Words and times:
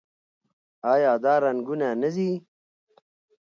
آیا 0.93 1.11
دا 1.23 1.33
رنګونه 1.43 1.87
نه 2.01 2.09
ځي؟ 2.15 2.29